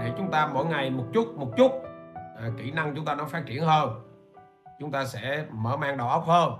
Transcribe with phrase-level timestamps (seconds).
[0.00, 1.72] để chúng ta mỗi ngày một chút một chút.
[2.36, 4.00] À, kỹ năng chúng ta nó phát triển hơn.
[4.80, 6.52] Chúng ta sẽ mở mang đầu óc hơn.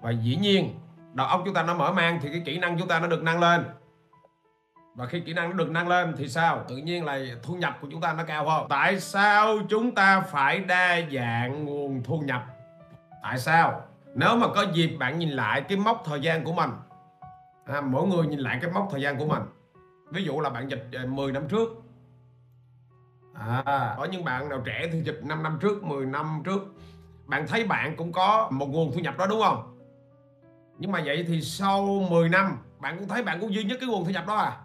[0.00, 0.80] Và dĩ nhiên
[1.12, 3.22] đầu óc chúng ta nó mở mang thì cái kỹ năng chúng ta nó được
[3.22, 3.64] nâng lên.
[4.94, 6.64] Và khi kỹ năng nó được nâng lên thì sao?
[6.68, 8.66] Tự nhiên là thu nhập của chúng ta nó cao hơn.
[8.68, 12.44] Tại sao chúng ta phải đa dạng nguồn thu nhập?
[13.22, 13.82] Tại sao?
[14.14, 16.70] Nếu mà có dịp bạn nhìn lại cái mốc thời gian của mình.
[17.66, 19.42] À, mỗi người nhìn lại cái mốc thời gian của mình.
[20.10, 21.83] Ví dụ là bạn dịch à, 10 năm trước
[23.34, 26.74] à, có những bạn nào trẻ thì dịch 5 năm trước 10 năm trước.
[27.26, 29.78] Bạn thấy bạn cũng có một nguồn thu nhập đó đúng không?
[30.78, 33.88] Nhưng mà vậy thì sau 10 năm bạn cũng thấy bạn cũng duy nhất cái
[33.88, 34.60] nguồn thu nhập đó à?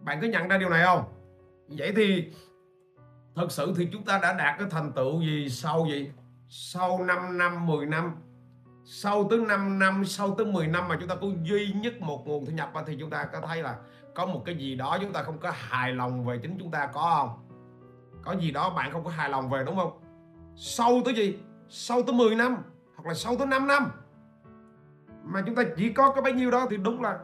[0.00, 1.04] Bạn có nhận ra điều này không?
[1.68, 2.32] Vậy thì
[3.34, 6.10] thật sự thì chúng ta đã đạt cái thành tựu gì sau gì
[6.48, 8.14] sau 5 năm 10 năm
[8.88, 12.26] sau tới 5 năm, sau tới 10 năm mà chúng ta có duy nhất một
[12.26, 13.76] nguồn thu nhập thì chúng ta có thấy là
[14.14, 16.86] có một cái gì đó chúng ta không có hài lòng về chính chúng ta
[16.86, 17.30] có không?
[18.22, 20.00] Có gì đó bạn không có hài lòng về đúng không?
[20.56, 21.38] Sau tới gì?
[21.68, 22.56] Sau tới 10 năm
[22.96, 23.90] hoặc là sau tới 5 năm
[25.24, 27.18] mà chúng ta chỉ có cái bấy nhiêu đó thì đúng là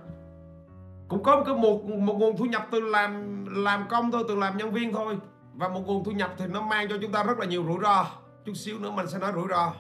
[1.09, 4.35] cũng có một cái một một nguồn thu nhập từ làm làm công thôi, từ
[4.37, 5.19] làm nhân viên thôi.
[5.55, 7.79] Và một nguồn thu nhập thì nó mang cho chúng ta rất là nhiều rủi
[7.83, 8.07] ro.
[8.45, 9.73] Chút xíu nữa mình sẽ nói rủi ro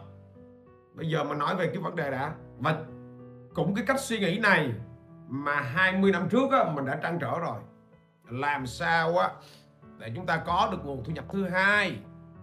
[0.94, 2.76] bây giờ mình nói về cái vấn đề đã và
[3.54, 4.72] cũng cái cách suy nghĩ này
[5.28, 7.60] mà 20 năm trước á, mình đã trăn trở rồi.
[8.28, 9.28] Làm sao á
[9.98, 11.96] để chúng ta có được nguồn thu nhập thứ hai?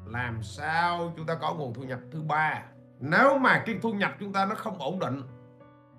[0.06, 2.64] Làm sao chúng ta có nguồn thu nhập thứ ba?
[3.00, 5.22] Nếu mà cái thu nhập chúng ta nó không ổn định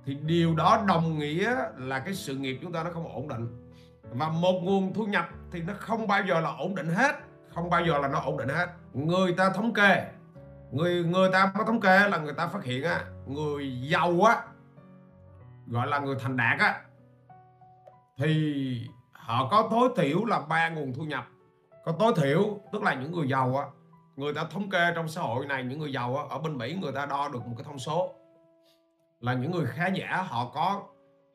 [0.05, 3.70] thì điều đó đồng nghĩa là cái sự nghiệp chúng ta nó không ổn định.
[4.12, 7.17] Và một nguồn thu nhập thì nó không bao giờ là ổn định hết
[7.55, 8.67] không bao giờ là nó ổn định hết.
[8.95, 10.07] Người ta thống kê
[10.73, 14.43] người người ta có thống kê là người ta phát hiện á người giàu á
[15.67, 16.81] gọi là người thành đạt á
[18.19, 21.27] thì họ có tối thiểu là ba nguồn thu nhập.
[21.85, 23.67] Có tối thiểu tức là những người giàu á
[24.17, 26.79] người ta thống kê trong xã hội này những người giàu á, ở bên Mỹ
[26.80, 28.14] người ta đo được một cái thông số.
[29.20, 30.83] Là những người khá giả họ có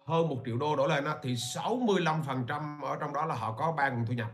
[0.05, 3.71] hơn một triệu đô đổ lên á, thì 65% ở trong đó là họ có
[3.71, 4.29] ba nguồn thu nhập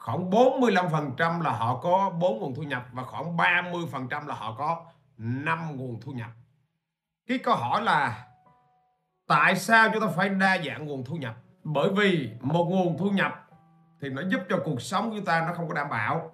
[0.00, 4.84] khoảng 45% là họ có bốn nguồn thu nhập và khoảng 30% là họ có
[5.16, 6.30] 5 nguồn thu nhập.
[7.26, 8.26] Cái câu hỏi là
[9.26, 11.34] tại sao chúng ta phải đa dạng nguồn thu nhập?
[11.64, 13.48] Bởi vì một nguồn thu nhập
[14.00, 16.30] thì nó giúp cho cuộc sống của chúng ta nó không có đảm bảo.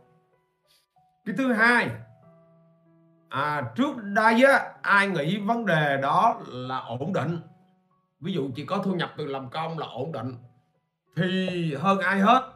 [1.24, 1.90] Cái thứ hai
[3.28, 7.40] à, trước đây á ai nghĩ vấn đề đó là ổn định?
[8.20, 10.34] Ví dụ chỉ có thu nhập từ làm công là ổn định
[11.16, 12.55] thì hơn ai hết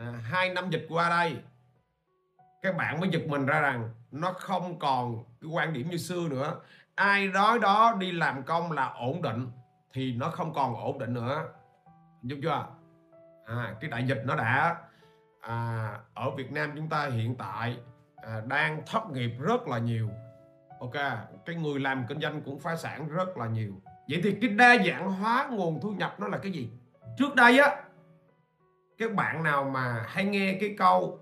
[0.00, 1.36] à, hai năm dịch qua đây
[2.62, 6.28] các bạn mới giật mình ra rằng nó không còn cái quan điểm như xưa
[6.30, 6.60] nữa.
[6.94, 9.50] Ai đó đó đi làm công là ổn định
[9.92, 11.44] thì nó không còn ổn định nữa.
[12.22, 12.66] Giúp chưa?
[13.46, 14.76] À, cái đại dịch nó đã
[15.40, 17.76] à, ở Việt Nam chúng ta hiện tại
[18.16, 20.10] à, đang thất nghiệp rất là nhiều.
[20.80, 20.94] Ok
[21.46, 23.80] cái người làm kinh doanh cũng phá sản rất là nhiều.
[24.08, 26.70] Vậy thì cái đa dạng hóa nguồn thu nhập nó là cái gì?
[27.18, 27.76] Trước đây á
[28.98, 31.20] các bạn nào mà hay nghe cái câu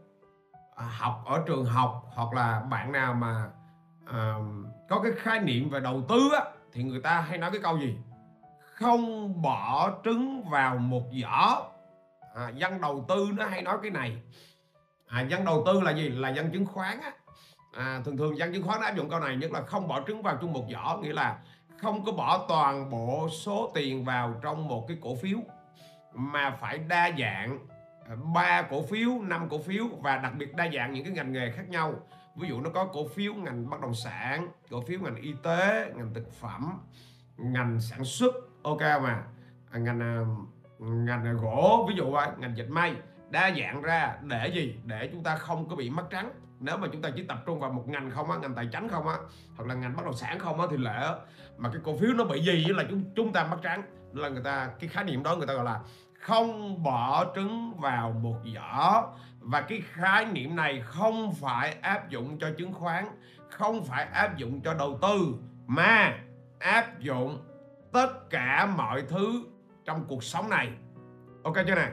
[0.77, 3.47] à, học ở trường học hoặc là bạn nào mà
[4.07, 4.35] à,
[4.89, 7.79] có cái khái niệm về đầu tư á thì người ta hay nói cái câu
[7.79, 7.97] gì?
[8.75, 11.63] Không bỏ trứng vào một giỏ.
[12.35, 14.23] À, dân đầu tư nó hay nói cái này.
[15.07, 16.09] À, dân đầu tư là gì?
[16.09, 17.13] Là dân chứng khoán á.
[17.73, 20.01] À, thường thường dân chứng khoán nó áp dụng câu này nhất là không bỏ
[20.07, 21.39] trứng vào chung một giỏ nghĩa là
[21.79, 25.39] không có bỏ toàn bộ số tiền vào trong một cái cổ phiếu
[26.15, 27.59] mà phải đa dạng
[28.09, 31.33] ờ, ba cổ phiếu năm cổ phiếu và đặc biệt đa dạng những cái ngành
[31.33, 31.95] nghề khác nhau.
[32.37, 35.93] Ví dụ nó có cổ phiếu ngành bất động sản cổ phiếu ngành y tế
[35.97, 36.81] ngành thực phẩm
[37.37, 39.23] ngành sản xuất ok mà.
[39.71, 40.25] À, ngành à,
[40.79, 42.95] ngành gỗ ví dụ vậy ngành dệt may.
[43.31, 44.77] Đa dạng ra để gì?
[44.85, 46.31] Để chúng ta không có bị mất trắng.
[46.61, 48.89] Nếu mà chúng ta chỉ tập trung vào một ngành không á ngành tài chính
[48.89, 49.17] không á
[49.57, 51.15] hoặc là ngành bất động sản không á thì lẽ
[51.57, 53.83] mà cái cổ phiếu nó bị gì là chúng chúng ta mất trắng.
[54.13, 55.81] Là người ta cái khái niệm đó người ta gọi là
[56.27, 59.03] không bỏ trứng vào một giỏ.
[59.41, 63.05] Và cái khái niệm này không phải áp dụng cho chứng khoán
[63.51, 65.35] không phải áp dụng cho đầu tư
[65.67, 66.19] mà
[66.59, 67.39] áp dụng
[67.93, 69.45] tất cả mọi thứ
[69.85, 70.69] trong cuộc sống này.
[71.43, 71.89] Ok chưa nè?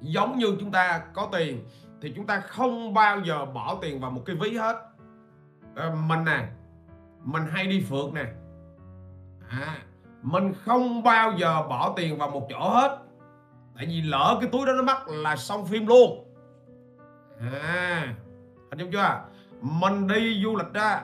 [0.00, 1.68] giống như chúng ta có tiền
[2.02, 4.76] thì chúng ta không bao giờ bỏ tiền vào một cái ví hết.
[5.76, 6.48] À, mình nè
[7.24, 8.24] mình hay đi phượt nè.
[9.48, 9.78] À,
[10.22, 12.98] mình không bao giờ bỏ tiền vào một chỗ hết
[13.76, 16.24] tại vì lỡ cái túi đó nó mắc là xong phim luôn.
[17.40, 18.14] À
[18.70, 19.20] anh hiểu chưa?
[19.60, 21.02] Mình đi du lịch ra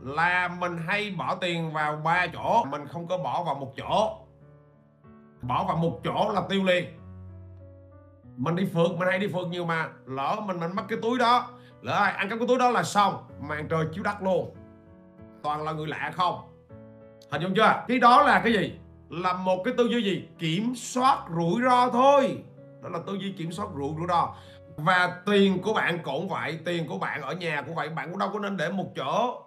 [0.00, 2.64] là mình hay bỏ tiền vào ba chỗ.
[2.64, 4.18] Mình không có bỏ vào một chỗ.
[5.42, 6.84] Bỏ vào một chỗ là tiêu liền.
[8.36, 9.88] Mình đi phượt, mình hay đi phượt nhiều mà.
[10.06, 11.48] Lỡ mình mình mất cái túi đó,
[11.82, 13.24] lỡ ai ăn cắp cái túi đó là xong.
[13.40, 14.54] Màn trời chiếu đất luôn.
[15.42, 16.40] Toàn là người lạ không?
[17.30, 17.84] Hình dung chưa?
[17.88, 18.78] Cái đó là cái gì?
[19.10, 20.28] Là một cái tư duy gì?
[20.38, 22.42] Kiểm soát rủi ro thôi.
[22.82, 24.34] Đó là tư duy kiểm soát rủi ro.
[24.76, 28.18] Và tiền của bạn cũng vậy, tiền của bạn ở nhà cũng vậy, bạn cũng
[28.18, 29.42] đâu có nên để một chỗ,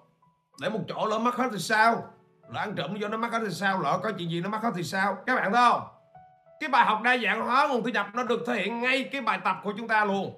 [0.61, 2.03] để một chỗ lỡ mất hết thì sao?
[2.49, 3.81] Lỡ ăn trộm vô nó mất hết thì sao?
[3.81, 5.17] Lỡ có chuyện gì nó mất hết thì sao?
[5.25, 5.81] Các bạn thấy không?
[6.59, 9.21] Cái bài học đa dạng hóa nguồn thu nhập nó được thể hiện ngay cái
[9.21, 10.33] bài tập của chúng ta luôn.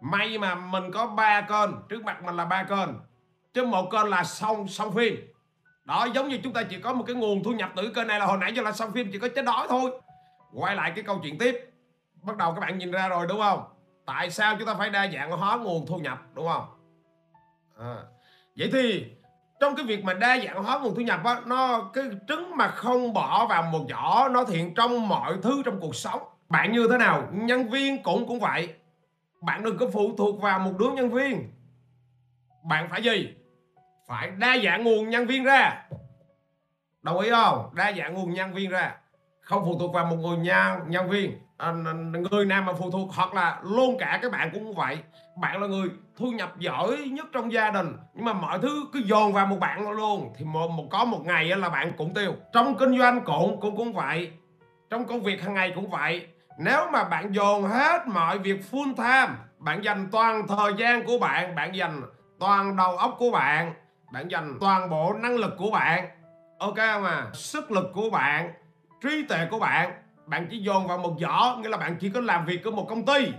[0.00, 2.88] May mà mình có ba kênh, trước mặt mình là ba kênh,
[3.54, 5.14] chứ một kênh là xong xong phim
[5.92, 8.18] đó, giống như chúng ta chỉ có một cái nguồn thu nhập từ kênh này
[8.18, 9.90] là hồi nãy giờ là xong phim chỉ có chết đói thôi.
[10.52, 11.70] Quay lại cái câu chuyện tiếp.
[12.22, 13.64] Bắt đầu các bạn nhìn ra rồi, đúng không?
[14.06, 16.64] Tại sao chúng ta phải đa dạng hóa nguồn thu nhập, đúng không?
[17.78, 17.96] À.
[18.56, 19.04] vậy thì
[19.60, 22.68] trong cái việc mà đa dạng hóa nguồn thu nhập á, nó, cái trứng mà
[22.68, 26.22] không bỏ vào một giỏ, nó thiện trong mọi thứ trong cuộc sống.
[26.48, 27.28] Bạn như thế nào?
[27.32, 28.74] Nhân viên cũng cũng vậy.
[29.40, 31.50] Bạn đừng có phụ thuộc vào một đứa nhân viên.
[32.64, 33.34] Bạn phải gì?
[34.08, 35.84] Phải đa dạng nguồn nhân viên ra.
[37.02, 37.70] Đồng ý không?
[37.74, 38.94] Đa dạng nguồn nhân viên ra.
[39.40, 41.38] Không phụ thuộc vào một người nhân nhân viên.
[41.56, 41.72] À,
[42.32, 44.98] người nào mà phụ thuộc hoặc là luôn cả các bạn cũng vậy.
[45.40, 48.98] Bạn là người thu nhập giỏi nhất trong gia đình nhưng mà mọi thứ cứ
[48.98, 50.32] dồn vào một bạn luôn.
[50.38, 52.34] Thì một, một có một ngày là bạn cũng tiêu.
[52.52, 54.30] Trong kinh doanh cũng cũng cũng vậy.
[54.90, 56.26] Trong công việc hàng ngày cũng vậy.
[56.58, 61.18] Nếu mà bạn dồn hết mọi việc full time bạn dành toàn thời gian của
[61.18, 62.02] bạn bạn dành
[62.38, 63.72] toàn đầu óc của bạn
[64.12, 66.08] bạn dành toàn bộ năng lực của bạn.
[66.58, 67.26] Ok không à?
[67.34, 68.52] Sức lực của bạn,
[69.00, 69.92] trí tuệ của bạn.
[70.26, 72.86] Bạn chỉ dồn vào một giỏ, nghĩa là bạn chỉ có làm việc ở một
[72.88, 73.32] công ty.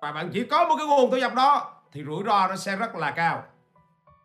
[0.00, 2.76] Và bạn chỉ có một cái nguồn thu nhập đó, thì rủi ro nó sẽ
[2.76, 3.42] rất là cao.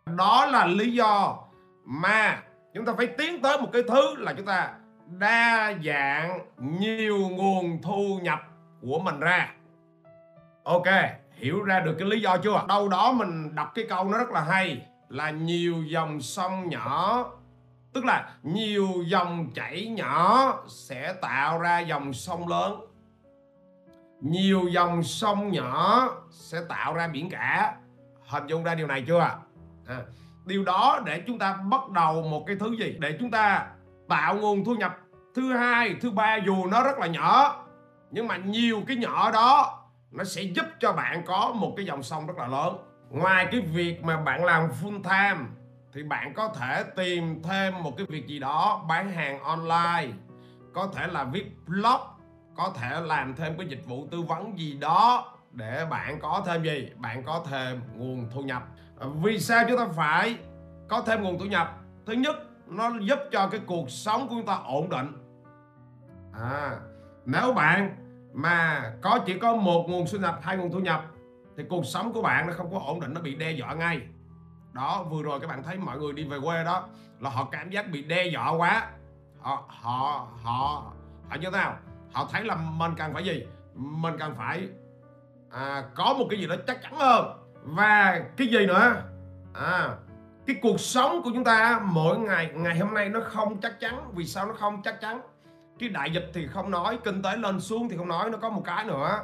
[0.05, 1.37] Đó là lý do
[1.85, 2.39] mà
[2.73, 4.71] chúng ta phải tiến tới một cái thứ là chúng ta
[5.07, 8.39] đa dạng nhiều nguồn thu nhập
[8.81, 9.53] của mình ra.
[10.63, 10.87] Ok,
[11.33, 12.61] hiểu ra được cái lý do chưa?
[12.67, 17.25] Đâu đó mình đọc cái câu nó rất là hay là nhiều dòng sông nhỏ.
[17.93, 22.79] Tức là nhiều dòng chảy nhỏ sẽ tạo ra dòng sông lớn.
[24.21, 27.75] Nhiều dòng sông nhỏ sẽ tạo ra biển cả.
[28.27, 29.19] Hình dung ra điều này chưa
[29.87, 30.01] à,
[30.45, 32.97] điều đó để chúng ta bắt đầu một cái thứ gì?
[32.99, 33.67] Để chúng ta
[34.07, 34.97] tạo nguồn thu nhập.
[35.35, 37.63] Thứ hai thứ ba dù nó rất là nhỏ
[38.11, 42.03] nhưng mà nhiều cái nhỏ đó nó sẽ giúp cho bạn có một cái dòng
[42.03, 42.77] sông rất là lớn
[43.09, 45.49] ngoài cái việc mà bạn làm full time,
[45.93, 50.13] thì bạn có thể tìm thêm một cái việc gì đó, bán hàng online.
[50.73, 52.01] Có thể là viết blog,
[52.57, 56.63] có thể làm thêm cái dịch vụ tư vấn gì đó để bạn có thêm
[56.63, 56.89] gì?
[56.95, 58.63] Bạn có thêm nguồn thu nhập.
[59.21, 60.37] Vì sao chúng ta phải
[60.87, 61.77] có thêm nguồn thu nhập?
[62.05, 62.35] Thứ nhất,
[62.67, 65.13] nó giúp cho cái cuộc sống của chúng ta ổn định.
[66.33, 66.71] À
[67.25, 67.95] nếu bạn
[68.33, 71.05] mà có, chỉ có một nguồn thu nhập, hai nguồn thu nhập
[71.57, 74.01] thì cuộc sống của bạn nó không có ổn định nó bị đe dọa ngay.
[74.73, 76.87] Đó vừa rồi các bạn thấy mọi người đi về quê đó
[77.19, 78.91] là họ cảm giác bị đe dọa quá.
[79.39, 80.91] Họ họ họ
[81.29, 81.77] họ như thế nào?
[82.13, 83.47] Họ thấy là mình cần phải gì?
[83.75, 84.67] Mình cần phải
[85.51, 87.25] à, có một cái gì đó chắc chắn hơn.
[87.63, 89.01] Và cái gì nữa?
[89.53, 89.95] À
[90.47, 94.11] cái cuộc sống của chúng ta mỗi ngày ngày hôm nay nó không chắc chắn.
[94.13, 95.21] Vì sao nó không chắc chắn?
[95.79, 98.49] Cái đại dịch thì không nói kinh tế lên xuống thì không nói nó có
[98.49, 99.19] một cái nữa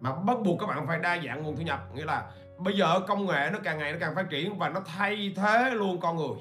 [0.00, 3.00] mà bắt buộc các bạn phải đa dạng nguồn thu nhập nghĩa là bây giờ
[3.00, 6.16] công nghệ nó càng ngày nó càng phát triển và nó thay thế luôn con
[6.16, 6.36] người.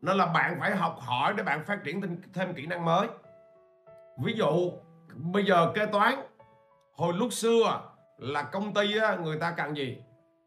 [0.00, 3.08] Nên là bạn phải học hỏi để bạn phát triển thêm, thêm kỹ năng mới.
[4.24, 4.72] Ví dụ
[5.14, 6.14] bây giờ kế toán
[6.94, 7.80] hồi lúc xưa
[8.18, 9.98] là công ty á, người ta cần gì?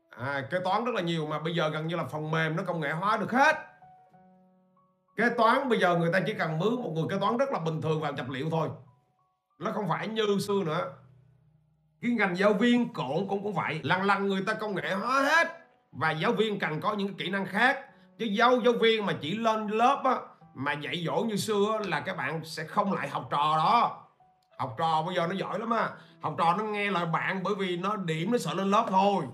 [0.10, 2.64] À, kế toán rất là nhiều mà bây giờ gần như là phần mềm nó
[2.64, 3.56] công nghệ hóa được hết.
[5.16, 7.60] Kế toán bây giờ người ta chỉ cần mướn một người kế toán rất là
[7.60, 8.70] bình thường vào nhập liệu thôi.
[9.60, 10.92] Nó không phải như xưa nữa
[12.02, 13.80] cái ngành giáo viên cũng cũng cũng vậy.
[13.84, 15.48] Lần lần người ta công nghệ hóa hết.
[15.92, 17.80] Và giáo viên cần có những kỹ năng khác.
[18.20, 20.16] Chứ giáo giáo viên mà chỉ lên lớp á,
[20.54, 24.02] mà dạy dỗ như xưa là các bạn sẽ không lại học trò đó.
[24.60, 25.90] Học trò bây giờ nó giỏi lắm á.
[26.22, 29.26] Học trò nó nghe lời bạn bởi vì nó điểm nó sợ lên lớp thôi.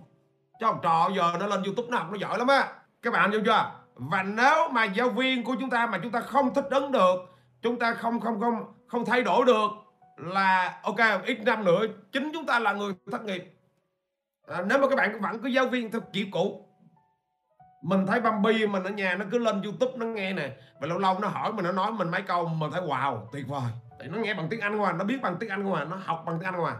[0.59, 2.67] Chứ học trò giờ nó lên youtube nó học nó giỏi lắm á.
[3.01, 3.71] Các bạn hiểu chưa?
[3.95, 7.15] Và nếu mà giáo viên của chúng ta mà chúng ta không thích ứng được
[7.61, 9.71] chúng ta không không không không thay đổi được
[10.21, 13.57] là ok ít năm nữa chính chúng ta là người thất nghiệp.
[14.47, 16.67] À, nếu mà các bạn vẫn cứ giáo viên theo kiểu cũ
[17.81, 20.97] mình thấy Bambi mình ở nhà nó cứ lên YouTube nó nghe nè và lâu
[20.97, 23.71] lâu nó hỏi mình nó nói mình mấy câu mình thấy wow tuyệt vời.
[24.01, 26.23] Thì nó nghe bằng tiếng Anh ngoài nó biết bằng tiếng Anh ngoài nó học
[26.25, 26.75] bằng tiếng Anh ngoài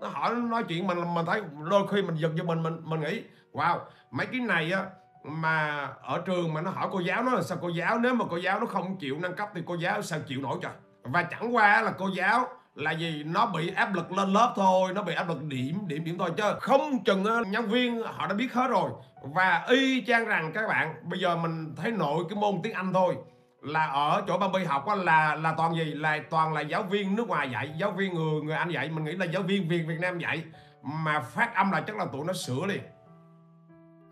[0.00, 2.76] nó hỏi nó nói chuyện mình mình thấy đôi khi mình giật cho mình mình
[2.84, 3.22] mình nghĩ
[3.52, 3.78] wow
[4.10, 4.84] mấy cái này á
[5.24, 8.24] mà ở trường mà nó hỏi cô giáo nó là sao cô giáo nếu mà
[8.30, 10.72] cô giáo nó không chịu nâng cấp thì cô giáo sao chịu nổi trời?
[11.02, 13.22] Và chẳng qua là cô giáo là gì?
[13.24, 16.30] Nó bị áp lực lên lớp thôi nó bị áp lực điểm điểm điểm thôi
[16.36, 18.90] chứ không chừng ờ, nhân viên họ đã biết hết rồi.
[19.22, 22.92] Và y chang rằng các bạn bây giờ mình thấy nội cái môn tiếng Anh
[22.92, 23.16] thôi
[23.62, 25.84] là ở chỗ Bambi học là là toàn gì?
[25.84, 28.90] Là toàn là giáo viên nước ngoài dạy giáo viên người người Anh dạy.
[28.90, 30.44] Mình nghĩ là giáo viên Việt Việt Nam dạy.
[30.82, 32.82] Mà phát âm là chắc là tụi nó sửa liền.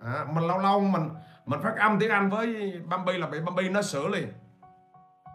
[0.04, 1.08] À, mình lâu lâu mình
[1.46, 4.28] mình phát âm tiếng Anh với Bambi là bị Bambi nó sửa liền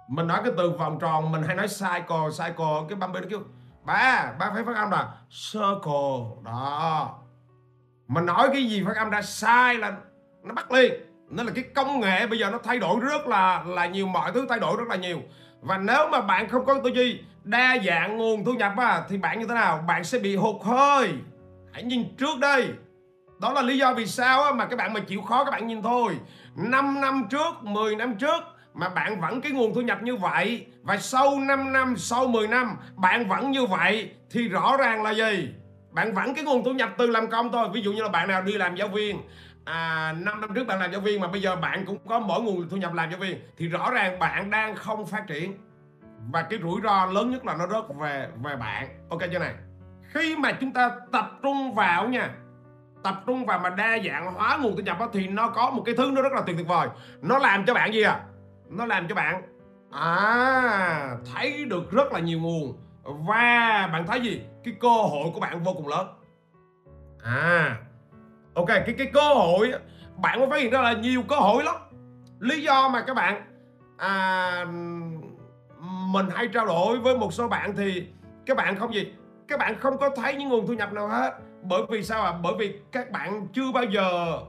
[0.07, 3.39] mình nói cái từ vòng tròn mình hay nói cycle cycle cái Bambi nó kêu
[3.85, 5.13] ba ba phải phát âm là
[5.51, 6.41] circle.
[6.43, 7.19] Đó.
[8.07, 9.93] Mình nói cái gì phát âm ra sai là
[10.43, 10.93] nó bắt liền.
[11.29, 14.31] Nên là cái công nghệ bây giờ nó thay đổi rất là là nhiều mọi
[14.31, 15.21] thứ thay đổi rất là nhiều.
[15.61, 19.17] Và nếu mà bạn không có tư duy đa dạng nguồn thu nhập á, thì
[19.17, 19.83] bạn như thế nào?
[19.87, 21.13] Bạn sẽ bị hụt hơi.
[21.73, 22.67] Hãy nhìn trước đây.
[23.39, 25.67] Đó là lý do vì sao á, mà các bạn mà chịu khó các bạn
[25.67, 26.19] nhìn thôi.
[26.55, 28.43] 5 năm trước 10 năm trước
[28.75, 30.65] mà bạn vẫn cái nguồn thu nhập như vậy.
[30.83, 35.11] Và sau 5 năm sau 10 năm bạn vẫn như vậy thì rõ ràng là
[35.11, 35.49] gì?
[35.91, 37.67] Bạn vẫn cái nguồn thu nhập từ làm công thôi.
[37.73, 39.21] Ví dụ như là bạn nào đi làm giáo viên.
[39.65, 42.41] À, 5 năm trước bạn làm giáo viên mà bây giờ bạn cũng có mỗi
[42.41, 43.39] nguồn thu nhập làm giáo viên.
[43.57, 45.57] Thì rõ ràng bạn đang không phát triển.
[46.31, 48.87] Và cái rủi ro lớn nhất là nó rớt về về bạn.
[49.09, 49.53] Ok chưa này?
[50.13, 52.29] Khi mà chúng ta tập trung vào nha.
[53.03, 55.83] Tập trung vào mà đa dạng hóa nguồn thu nhập đó, thì nó có một
[55.85, 56.87] cái thứ nó rất là tuyệt tuyệt vời.
[57.21, 58.19] Nó làm cho bạn gì à?
[58.69, 59.41] Nó làm cho bạn.
[59.91, 62.77] À thấy được rất là nhiều nguồn.
[63.03, 64.41] Và bạn thấy gì?
[64.63, 66.07] Cái cơ hội của bạn vô cùng lớn.
[67.23, 67.77] À
[68.53, 69.73] ok cái cái cơ hội
[70.17, 71.75] bạn có phát hiện ra là nhiều cơ hội lắm.
[72.39, 73.45] Lý do mà các bạn
[73.97, 74.65] à,
[75.81, 78.07] mình hay trao đổi với một số bạn thì
[78.45, 79.13] các bạn không gì
[79.47, 81.33] các bạn không có thấy những nguồn thu nhập nào hết.
[81.61, 82.31] Bởi vì sao ạ?
[82.31, 82.39] À?
[82.43, 84.39] bởi vì các bạn chưa bao giờ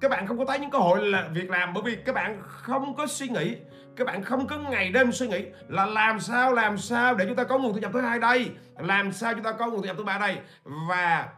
[0.00, 2.42] các bạn không có thấy những cơ hội là việc làm bởi vì các bạn
[2.46, 3.56] không có suy nghĩ
[3.96, 7.36] các bạn không có ngày đêm suy nghĩ là làm sao làm sao để chúng
[7.36, 8.50] ta có nguồn thu nhập thứ hai đây
[8.82, 10.38] làm sao chúng ta có nguồn thu nhập thứ ba đây.
[10.64, 11.28] Và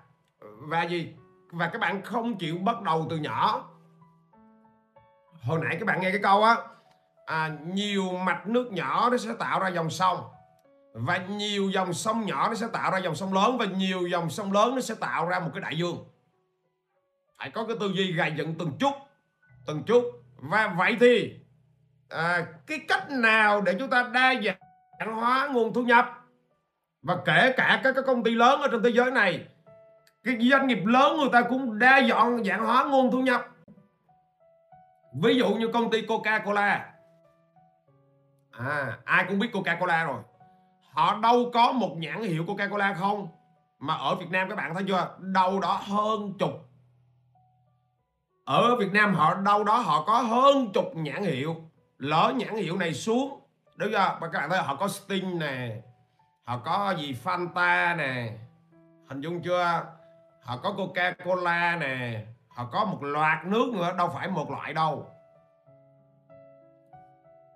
[0.41, 1.15] và gì?
[1.51, 3.69] Và các bạn không chịu bắt đầu từ nhỏ.
[5.43, 6.57] Hồi nãy các bạn nghe cái câu á
[7.27, 10.21] à, nhiều mạch nước nhỏ nó sẽ tạo ra dòng sông
[10.95, 14.31] và nhiều dòng sông nhỏ nó sẽ tạo ra dòng sông lớn và nhiều dòng
[14.31, 16.12] sông lớn nó sẽ tạo ra một cái đại dương
[17.43, 18.93] phải có cái tư duy gài dựng từng chút
[19.67, 20.05] từng chút.
[20.37, 21.41] Và vậy thì
[22.09, 26.11] à, cái cách nào để chúng ta đa dạng hóa nguồn thu nhập?
[27.03, 29.45] Và kể cả các cái công ty lớn ở trên thế giới này
[30.25, 33.47] cái doanh nghiệp lớn người ta cũng đa dạng dạng hóa nguồn thu nhập.
[35.23, 36.81] Ví dụ như công ty Coca-Cola.
[38.51, 40.23] À ai cũng biết Coca-Cola rồi.
[40.93, 43.29] Họ đâu có một nhãn hiệu Coca-Cola không?
[43.79, 45.17] Mà ở Việt Nam các bạn thấy chưa?
[45.19, 46.72] Đâu đó hơn chục
[48.45, 51.57] ở Việt Nam họ đâu đó họ có hơn chục nhãn hiệu.
[51.99, 53.41] Lỡ nhãn hiệu này xuống,
[53.77, 54.17] đúng chưa?
[54.21, 55.77] Và các bạn thấy họ có Sting nè,
[56.45, 58.33] họ có gì Fanta nè,
[59.09, 59.83] hình dung chưa?
[60.43, 64.75] Họ có Coca Cola nè, họ có một loạt nước nữa, đâu phải một loại
[64.75, 65.07] đâu.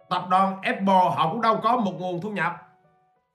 [0.08, 2.52] Tập đoàn Apple họ cũng đâu có một nguồn thu nhập.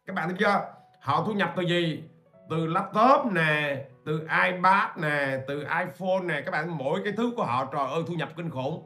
[0.05, 0.73] Các bạn thấy chưa?
[0.99, 2.03] Họ thu nhập từ gì?
[2.51, 7.43] Từ laptop nè, từ iPad nè, từ iPhone nè, các bạn mỗi cái thứ của
[7.43, 8.85] họ, trời ơi, thu nhập kinh khủng.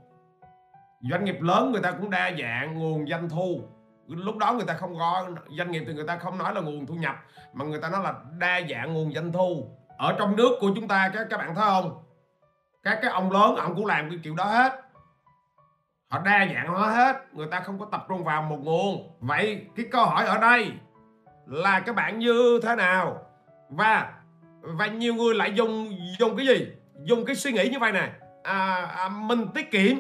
[1.12, 3.62] Doanh nghiệp lớn người ta cũng đa dạng, nguồn doanh thu.
[4.08, 6.86] Lúc đó người ta không có, doanh nghiệp thì người ta không nói là nguồn
[6.86, 7.16] thu nhập,
[7.54, 9.70] mà người ta nói là đa dạng nguồn doanh thu.
[9.98, 12.04] Ở trong nước của chúng ta, các các bạn thấy không?
[12.84, 14.82] Các cái ông lớn, ông cũng làm cái kiểu đó hết.
[16.10, 19.18] Họ đa dạng hóa hết, người ta không có tập trung vào một nguồn.
[19.20, 20.72] Vậy cái câu hỏi ở đây
[21.46, 23.25] là các bạn như thế nào?
[23.70, 24.14] Và
[24.62, 26.68] và nhiều người lại dùng dùng cái gì?
[27.04, 28.12] Dùng cái suy nghĩ như vậy nè.
[28.44, 29.98] À, à, mình tiết kiệm.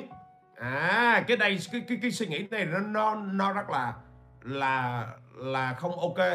[0.59, 3.93] À cái đây cái cái, cái suy nghĩ này nó nó nó rất là
[4.41, 6.27] là là không ok.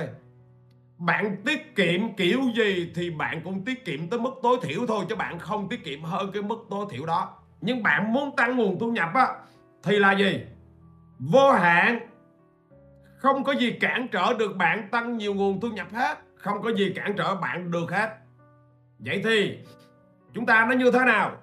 [0.99, 5.05] Bạn tiết kiệm kiểu gì thì bạn cũng tiết kiệm tới mức tối thiểu thôi
[5.09, 7.37] chứ bạn không tiết kiệm hơn cái mức tối thiểu đó.
[7.61, 9.27] Nhưng bạn muốn tăng nguồn thu nhập á
[9.83, 10.41] thì là gì?
[11.19, 12.10] Vô hạn
[13.21, 16.19] không có gì cản trở được bạn tăng nhiều nguồn thu nhập hết.
[16.37, 18.11] Không có gì cản trở bạn được hết.
[18.99, 19.59] Vậy thì
[20.33, 21.37] chúng ta nó như thế nào?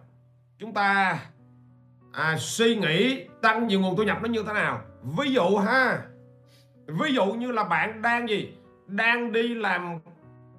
[0.59, 1.19] Chúng ta
[2.13, 4.81] à, suy nghĩ tăng nhiều nguồn thu nhập nó như thế nào?
[5.03, 6.01] Ví dụ ha.
[6.87, 8.53] Ví dụ như là bạn đang gì?
[8.87, 9.99] Đang đi làm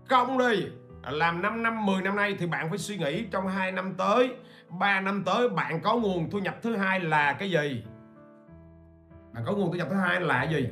[0.09, 0.67] công đi.
[1.11, 4.31] Làm 5 năm 10 năm nay thì bạn phải suy nghĩ trong 2 năm tới.
[4.69, 7.85] 3 năm tới bạn có nguồn thu nhập thứ hai là cái gì?
[9.33, 10.69] Bạn có nguồn thu nhập thứ hai là cái gì?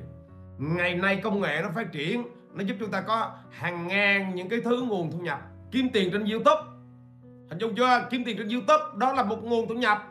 [0.58, 2.22] Ngày nay công nghệ nó phát triển,
[2.52, 5.40] nó giúp chúng ta có hàng ngàn những cái thứ nguồn thu nhập.
[5.70, 6.62] Kiếm tiền trên youtube.
[7.48, 8.06] Hình dung chưa?
[8.10, 10.04] Kiếm tiền trên youtube, đó là một nguồn thu nhập.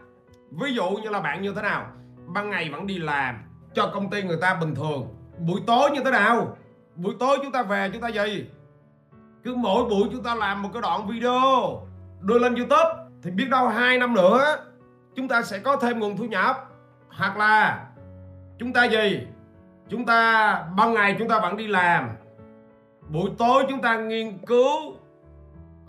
[0.52, 1.88] Ví dụ như là bạn như thế nào?
[2.28, 3.36] Ban ngày vẫn đi làm,
[3.74, 5.16] cho công ty người ta bình thường.
[5.38, 6.58] Buổi tối như thế nào?
[6.96, 8.46] Buổi tối chúng ta về chúng ta gì
[9.46, 11.82] cứ mỗi buổi chúng ta làm một cái đoạn video,
[12.22, 12.90] đưa lên youtube,
[13.24, 14.58] thì biết đâu hai năm nữa,
[15.16, 16.70] chúng ta sẽ có thêm nguồn thu nhập.
[17.10, 17.88] Hoặc là,
[18.60, 19.28] chúng ta gì?
[19.90, 22.10] Chúng ta ban ngày chúng ta vẫn đi làm.
[23.10, 24.96] Buổi tối chúng ta nghiên cứu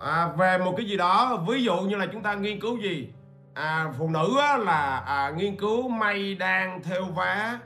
[0.00, 1.44] à, về một cái gì đó.
[1.48, 3.12] Ví dụ như là chúng ta nghiên cứu gì?
[3.54, 7.58] À, phụ nữ á, là à, nghiên cứu may đang theo vá.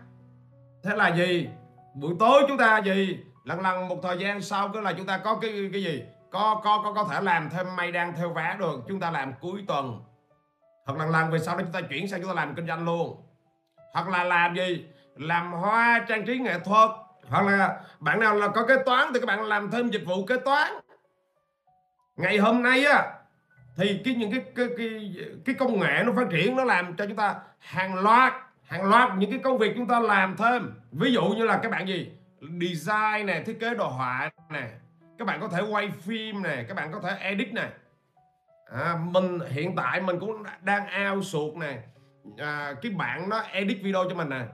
[0.83, 1.49] Thế là gì?
[1.95, 3.19] Buổi tối chúng ta gì?
[3.45, 6.03] Lần lần một thời gian sau cái là chúng ta có cái cái gì?
[6.31, 8.81] Có có có có thể làm thêm may đang theo vá được.
[8.89, 10.01] Chúng ta làm cuối tuần.
[10.87, 12.85] Hoặc lần lần về sau đó chúng ta chuyển sang chúng ta làm kinh doanh
[12.85, 13.23] luôn.
[13.95, 14.85] Hoặc là làm gì?
[15.17, 16.91] Làm hoa trang trí nghệ thuật.
[17.29, 20.25] Hoặc là bạn nào là có kế toán thì các bạn làm thêm dịch vụ
[20.25, 20.73] kế toán.
[22.17, 23.13] Ngày hôm nay á
[23.77, 27.07] thì cái những cái cái cái cái công nghệ nó phát triển nó làm cho
[27.07, 28.33] chúng ta hàng loạt
[28.67, 30.75] hàng loạt những cái công việc chúng ta làm thêm.
[30.93, 32.13] Ví dụ như là các bạn gì?
[32.41, 34.71] Design này thiết kế đồ họa này
[35.19, 37.69] các bạn có thể quay phim này các bạn có thể edit này
[38.73, 41.79] à, mình hiện tại mình cũng đang ao suột này
[42.39, 44.45] à, cái bạn nó edit video cho mình nè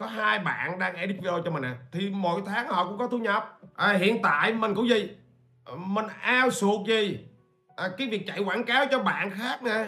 [0.00, 1.72] có hai bạn đang edit video cho mình nè.
[1.92, 3.58] Thì mỗi tháng họ cũng có thu nhập.
[3.76, 5.16] À, hiện tại mình cũng gì?
[5.64, 7.28] Ờ, mình ao suột gì?
[7.76, 9.84] À, cái việc chạy quảng cáo cho bạn khác nè.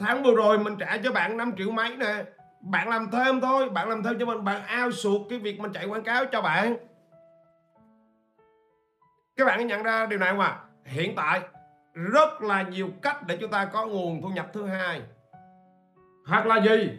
[0.00, 2.24] Tháng vừa rồi mình trả cho bạn 5 triệu mấy nè.
[2.60, 3.70] Bạn làm thêm thôi.
[3.70, 4.44] Bạn làm thêm cho mình.
[4.44, 6.76] Bạn ao suột cái việc mình chạy quảng cáo cho bạn.
[9.36, 10.46] Các bạn nhận ra điều này không ạ?
[10.46, 10.62] À?
[10.84, 11.40] hiện tại
[11.94, 15.02] rất là nhiều cách để chúng ta có nguồn thu nhập thứ hai.
[16.26, 16.90] Hoặc là gì?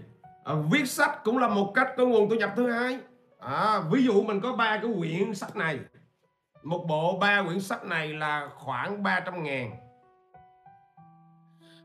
[0.48, 3.00] À, viết sách cũng là một cách có nguồn thu nhập thứ hai.
[3.40, 5.80] À, ví dụ mình có ba cái quyển sách này.
[6.64, 9.72] Một bộ ba quyển sách này là khoảng 300 ngàn.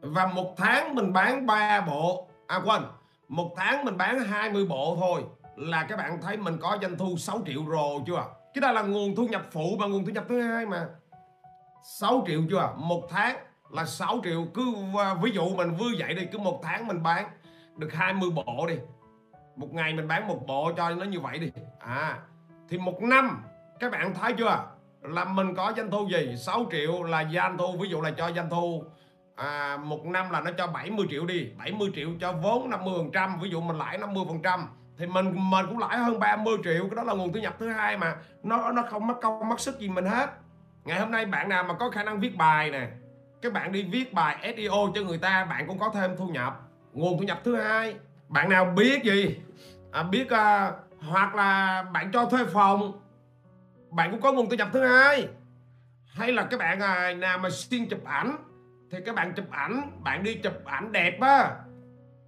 [0.01, 2.29] Và một tháng mình bán ba bộ.
[2.47, 2.83] À quên
[3.29, 5.25] một tháng mình bán 20 bộ thôi.
[5.57, 8.25] Là các bạn thấy mình có doanh thu 6 triệu rồi chưa?
[8.55, 10.87] Cái đó là nguồn thu nhập phụ và nguồn thu nhập thứ hai mà.
[11.83, 12.75] 6 triệu chưa?
[12.77, 13.37] Một tháng
[13.71, 14.47] là 6 triệu.
[14.55, 17.27] Cứ à, ví dụ mình vừa dậy đi cứ một tháng mình bán
[17.77, 18.75] được 20 bộ đi.
[19.57, 21.53] Một ngày mình bán một bộ cho nó như vậy đi.
[21.79, 22.19] À
[22.69, 23.43] thì một năm
[23.81, 24.65] các bạn thấy chưa?
[25.03, 26.37] Là mình có doanh thu gì?
[26.37, 28.85] 6 triệu là doanh thu ví dụ là cho doanh thu
[29.37, 31.51] à, một năm là nó cho 70 triệu đi.
[31.59, 34.69] 70 triệu cho vốn 50 phần trăm ví dụ mình lãi 50 phần trăm.
[34.99, 37.69] Thì mình mình cũng lãi hơn 30 triệu cái đó là nguồn thu nhập thứ
[37.69, 38.17] hai mà.
[38.43, 40.31] Nó nó không mất công mất sức gì mình hết.
[40.85, 42.89] Ngày hôm nay bạn nào mà có khả năng viết bài nè
[43.43, 46.61] các bạn đi viết bài SEO cho người ta bạn cũng có thêm thu nhập
[46.93, 47.97] nguồn thu nhập thứ hai.
[48.29, 49.37] Bạn nào biết gì?
[49.93, 53.03] À, biết à, hoặc là bạn cho thuê phòng
[53.91, 55.29] bạn cũng có nguồn thu nhập thứ hai.
[56.07, 58.37] Hay là các bạn à, nào mà xuyên chụp ảnh
[58.91, 61.51] thì các bạn chụp ảnh bạn đi chụp ảnh đẹp á.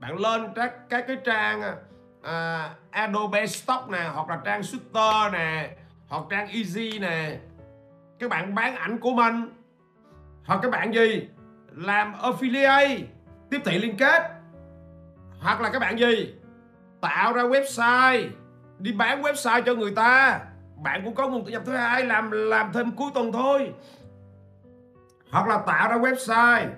[0.00, 1.74] Bạn lên các các cái trang à,
[2.22, 5.76] à, Adobe Stock nè hoặc là trang Shooter nè
[6.08, 7.38] hoặc trang Easy nè.
[8.18, 9.48] Các bạn bán ảnh của mình.
[10.46, 11.28] Hoặc các bạn gì?
[11.72, 13.00] Làm affiliate
[13.50, 14.33] tiếp thị liên kết
[15.44, 16.34] hoặc là các bạn gì?
[17.00, 18.28] Tạo ra website.
[18.78, 20.40] Đi bán website cho người ta.
[20.82, 23.72] Bạn cũng có nguồn thu nhập thứ hai làm làm thêm cuối tuần thôi.
[25.30, 26.68] Hoặc là tạo ra website.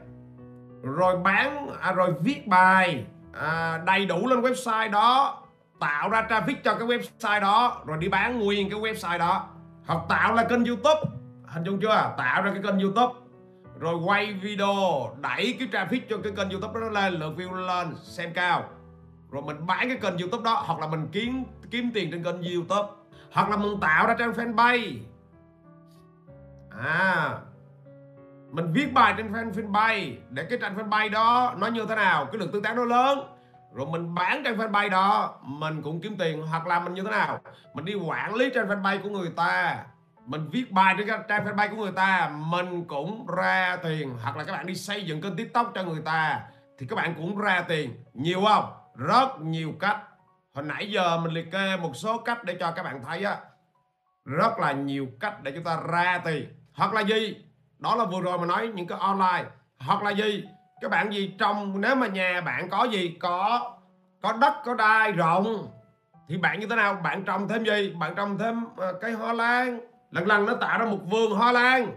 [0.83, 3.05] Rồi bán à, rồi viết bài
[3.41, 5.43] à, đầy đủ lên website đó.
[5.81, 7.83] Tạo ra traffic cho cái website đó.
[7.87, 9.49] Rồi đi bán nguyên cái website đó.
[9.87, 11.01] Hoặc tạo ra kênh youtube.
[11.47, 12.15] Hình dung chưa?
[12.17, 13.15] Tạo ra cái kênh youtube
[13.79, 14.75] rồi quay video
[15.21, 18.65] đẩy cái traffic cho cái kênh youtube đó lên, lượt view lên, xem cao.
[19.31, 22.55] Rồi mình bán cái kênh youtube đó, hoặc là mình kiếm kiếm tiền trên kênh
[22.55, 22.89] youtube.
[23.33, 24.99] Hoặc là mình tạo ra trang fanpage.
[26.85, 27.39] À
[28.51, 32.25] mình viết bài trên fan fanpage để cái trang fanpage đó nó như thế nào,
[32.25, 33.19] cái lượng tương tác nó lớn.
[33.75, 37.11] Rồi mình bán trang fanpage đó, mình cũng kiếm tiền, hoặc là mình như thế
[37.11, 37.41] nào?
[37.75, 39.85] Mình đi quản lý trang fanpage của người ta
[40.27, 44.15] mình viết bài trên trang fanpage của người ta mình cũng ra tiền.
[44.23, 46.41] Hoặc là các bạn đi xây dựng kênh tiktok cho người ta
[46.79, 48.05] thì các bạn cũng ra tiền.
[48.15, 48.73] Nhiều không?
[48.95, 49.99] Rất nhiều cách.
[50.55, 53.37] Hồi nãy giờ mình liệt kê một số cách để cho các bạn thấy á.
[54.25, 56.49] Rất là nhiều cách để chúng ta ra tiền.
[56.75, 57.45] Hoặc là gì?
[57.79, 59.45] Đó là vừa rồi mà nói những cái online.
[59.79, 60.45] Hoặc là gì?
[60.81, 61.35] Các bạn gì?
[61.39, 63.17] Trong nếu mà nhà bạn có gì?
[63.21, 63.73] Có
[64.23, 65.69] có đất có đai rộng
[66.29, 66.95] thì bạn như thế nào?
[66.95, 67.95] Bạn trồng thêm gì?
[68.01, 69.81] Bạn trồng thêm uh, cây hoa lan?
[70.11, 71.93] Lần lần nó tạo ra một vườn hoa lan.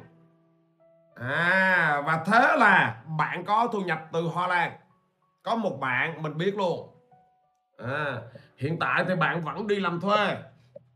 [1.16, 4.72] À và thế là bạn có thu nhập từ hoa lan.
[5.44, 6.96] Có một bạn mình biết luôn.
[7.78, 8.22] À,
[8.58, 10.38] hiện tại thì bạn vẫn đi làm thuê.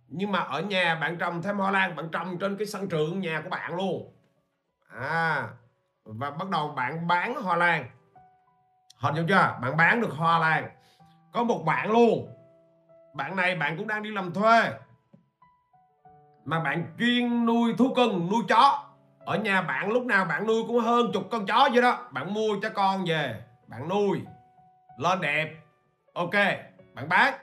[0.08, 3.19] Nhưng mà ở nhà bạn trồng thêm hoa lan bạn trồng trên cái sân trường
[3.19, 4.13] nhà của bạn luôn.
[4.89, 5.47] À
[6.06, 7.89] và bắt đầu bạn bán hoa lan.
[8.97, 9.58] Hình dung chưa?
[9.62, 10.69] Bạn bán được hoa lan.
[11.32, 12.30] Có một bạn luôn.
[13.13, 14.71] Bạn này bạn cũng đang đi làm thuê
[16.45, 18.84] mà bạn chuyên nuôi thú cưng nuôi chó.
[19.25, 22.08] Ở nhà bạn lúc nào bạn nuôi cũng hơn chục con chó vậy đó.
[22.12, 24.21] Bạn mua cho con về bạn nuôi.
[24.97, 25.56] Lên đẹp.
[26.13, 26.36] Ok
[26.93, 27.34] bạn bán.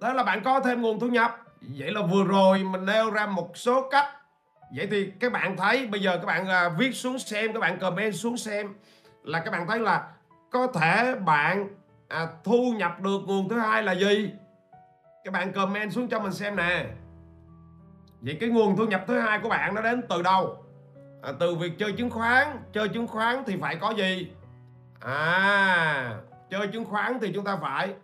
[0.00, 1.36] Đó là bạn có thêm nguồn thu nhập.
[1.60, 4.06] Vậy là vừa rồi mình nêu ra một số cách.
[4.76, 7.78] Vậy thì các bạn thấy bây giờ các bạn à, viết xuống xem các bạn
[7.78, 8.74] comment xuống xem
[9.22, 10.08] là các bạn thấy là
[10.50, 11.68] có thể bạn
[12.08, 14.32] à, thu nhập được nguồn thứ hai là gì.
[15.24, 16.84] Các bạn comment xuống cho mình xem nè
[18.20, 20.64] vậy cái nguồn thu nhập thứ hai của bạn nó đến từ đâu?
[21.22, 22.62] À, từ việc chơi chứng khoán.
[22.72, 24.30] Chơi chứng khoán thì phải có gì?
[25.00, 26.18] À
[26.50, 27.94] chơi chứng khoán thì chúng ta phải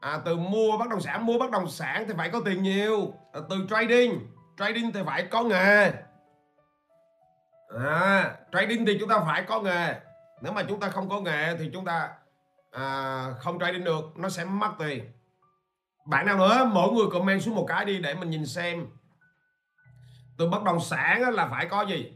[0.00, 3.14] à, từ mua bất động sản mua bất động sản thì phải có tiền nhiều.
[3.32, 4.20] À, từ trading
[4.58, 5.92] trading thì phải có nghề.
[7.80, 9.94] À, trading thì chúng ta phải có nghề.
[10.42, 12.10] Nếu mà chúng ta không có nghề thì chúng ta
[12.70, 15.04] à, không trading được nó sẽ mất tiền.
[16.06, 16.70] Bạn nào nữa?
[16.72, 18.86] Mỗi người comment xuống một cái đi để mình nhìn xem
[20.40, 22.12] từ bất động sản là phải có gì?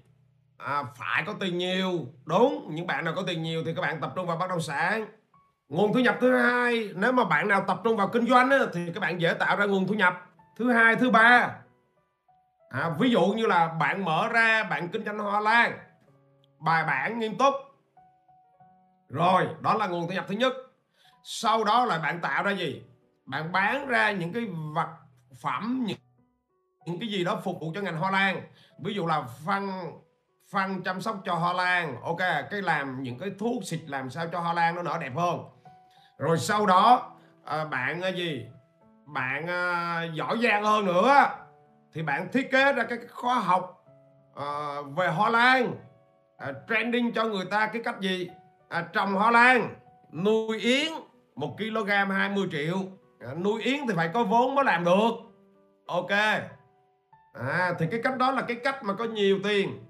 [0.56, 2.06] À, phải có tiền nhiều.
[2.24, 4.60] Đúng những bạn nào có tiền nhiều thì các bạn tập trung vào bất động
[4.60, 5.06] sản.
[5.68, 8.58] Nguồn thu nhập thứ hai nếu mà bạn nào tập trung vào kinh doanh á,
[8.72, 10.26] thì các bạn dễ tạo ra nguồn thu nhập.
[10.56, 11.56] Thứ hai thứ ba
[12.70, 15.78] à, ví dụ như là bạn mở ra bạn kinh doanh hoa lan
[16.58, 17.54] bài bản nghiêm túc.
[19.08, 20.52] Rồi đó là nguồn thu nhập thứ nhất.
[21.24, 22.82] Sau đó là bạn tạo ra gì?
[23.26, 24.88] Bạn bán ra những cái vật
[25.40, 25.98] phẩm những,
[26.86, 28.42] những cái gì đó phục vụ cho ngành hoa lan.
[28.78, 29.70] Ví dụ là phân
[30.50, 32.18] phân chăm sóc cho hoa lan ok
[32.50, 35.40] cái làm những cái thuốc xịt làm sao cho hoa lan nó nở đẹp hơn.
[36.18, 37.12] Rồi sau đó
[37.44, 38.46] à, bạn à, gì?
[39.06, 41.28] Bạn à, giỏi giang hơn nữa.
[41.92, 43.84] Thì bạn thiết kế ra cái khóa học
[44.34, 45.74] à, về hoa lan
[46.38, 48.30] à, trending cho người ta cái cách gì?
[48.68, 49.74] À, trồng hoa lan
[50.12, 50.92] nuôi yến
[51.34, 52.76] một kg 20 triệu.
[53.20, 55.12] À, nuôi yến thì phải có vốn mới làm được.
[55.86, 56.10] Ok
[57.34, 59.86] à, thì cái cách đó là cái cách mà có nhiều tiền.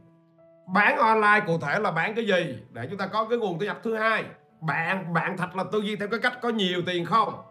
[0.75, 2.59] Bán online cụ thể là bán cái gì?
[2.71, 4.25] Để chúng ta có cái nguồn thu nhập thứ hai.
[4.61, 7.43] Bạn bạn thật là tư duy theo cái cách có nhiều tiền không?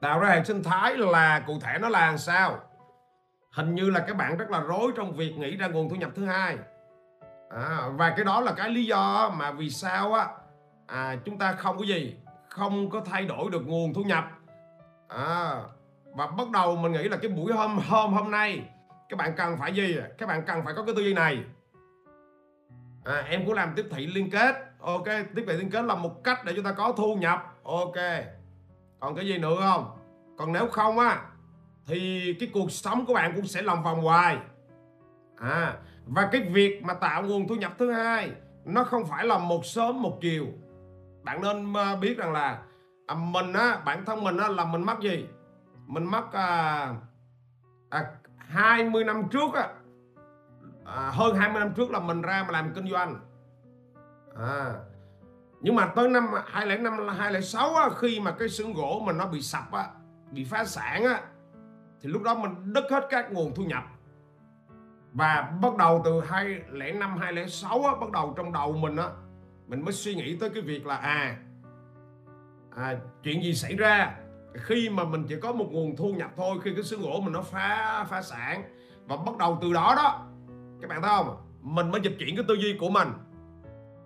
[0.00, 2.58] Tạo ra hệ sinh thái là cụ thể nó là làm sao?
[3.52, 6.10] Hình như là các bạn rất là rối trong việc nghĩ ra nguồn thu nhập
[6.14, 6.56] thứ hai.
[7.50, 10.26] À, và cái đó là cái lý do mà vì sao á
[10.86, 12.16] à, chúng ta không có gì?
[12.48, 14.24] Không có thay đổi được nguồn thu nhập.
[15.08, 15.60] À,
[16.18, 18.62] và bắt đầu mình nghĩ là cái buổi hôm hôm hôm nay
[19.08, 19.96] các bạn cần phải gì?
[20.18, 21.38] Các bạn cần phải có cái tư duy này.
[23.04, 24.56] À, em cũng làm tiếp thị liên kết.
[24.80, 27.54] Ok tiếp thị liên kết là một cách để chúng ta có thu nhập.
[27.64, 27.94] Ok.
[29.00, 29.90] Còn cái gì nữa không?
[30.38, 31.22] Còn nếu không á
[31.86, 34.38] thì cái cuộc sống của bạn cũng sẽ lòng vòng hoài.
[35.40, 35.76] À
[36.06, 38.30] và cái việc mà tạo nguồn thu nhập thứ hai
[38.64, 40.46] nó không phải là một sớm một chiều.
[41.22, 42.62] Bạn nên à, biết rằng là
[43.06, 45.26] à, mình á bản thân mình á là mình mất gì?
[45.88, 46.94] Mình mất à,
[47.90, 48.04] à,
[48.36, 49.68] 20 năm trước á
[50.84, 53.20] à, hơn 20 năm trước là mình ra mà làm kinh doanh.
[54.36, 54.74] À,
[55.60, 59.42] nhưng mà tới năm 2005 2006 á, khi mà cái xưởng gỗ mình nó bị
[59.42, 59.88] sập á,
[60.30, 61.20] bị phá sản á
[62.00, 63.84] thì lúc đó mình đứt hết các nguồn thu nhập.
[65.12, 69.08] Và bắt đầu từ 2005 2006 á, bắt đầu trong đầu mình á
[69.66, 71.36] mình mới suy nghĩ tới cái việc là à,
[72.76, 74.16] à chuyện gì xảy ra?
[74.62, 77.32] Khi mà mình chỉ có một nguồn thu nhập thôi, khi cái xương gỗ mình
[77.32, 78.62] nó phá phá sản,
[79.06, 80.26] và bắt đầu từ đó đó,
[80.80, 81.36] các bạn thấy không?
[81.60, 83.08] Mình mới dịch chuyển cái tư duy của mình.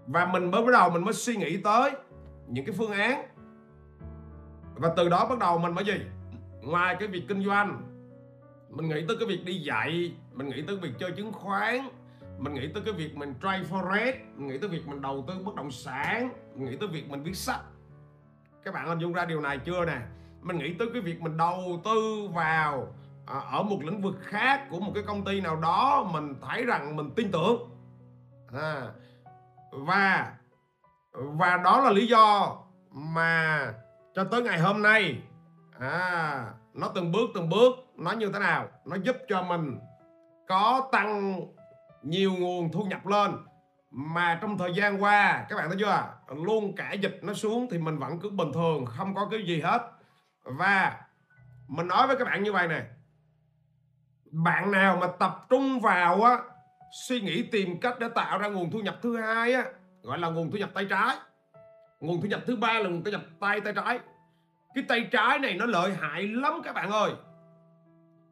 [0.06, 1.90] Và mình mới bắt đầu mình mới suy nghĩ tới
[2.48, 3.22] những cái phương án.
[4.74, 6.00] Và từ đó bắt đầu mình mới gì?
[6.60, 7.82] Ngoài cái việc kinh doanh,
[8.70, 11.88] mình nghĩ tới cái việc đi dạy, mình nghĩ tới việc chơi chứng khoán,
[12.38, 15.34] mình nghĩ tới cái việc mình trade forex, mình nghĩ tới việc mình đầu tư
[15.44, 17.60] bất động sản, mình nghĩ tới việc mình viết sách.
[18.64, 19.98] Các bạn hình dung ra điều này chưa nè?
[20.42, 22.86] Mình nghĩ tới cái việc mình đầu tư vào
[23.26, 26.64] à, ở một lĩnh vực khác của một cái công ty nào đó mình thấy
[26.64, 27.70] rằng mình tin tưởng.
[28.60, 28.82] À,
[29.70, 30.32] và
[31.12, 32.56] và đó là lý do
[32.90, 33.66] mà
[34.14, 35.22] cho tới ngày hôm nay
[35.80, 38.68] à, nó từng bước từng bước nó như thế nào?
[38.84, 39.78] Nó giúp cho mình
[40.48, 41.40] có tăng
[42.02, 43.32] nhiều nguồn thu nhập lên.
[43.90, 46.14] Mà trong thời gian qua các bạn thấy chưa?
[46.28, 49.60] Luôn cả dịch nó xuống thì mình vẫn cứ bình thường không có cái gì
[49.60, 49.91] hết
[50.44, 51.00] và
[51.68, 52.82] mình nói với các bạn như vậy này.
[54.30, 56.38] Bạn nào mà tập trung vào á,
[57.06, 59.64] suy nghĩ tìm cách để tạo ra nguồn thu nhập thứ hai á,
[60.02, 61.16] gọi là nguồn thu nhập tay trái.
[62.00, 64.00] Nguồn thu nhập thứ ba là nguồn thu nhập tay tay trái.
[64.74, 67.12] Cái tay trái này nó lợi hại lắm các bạn ơi.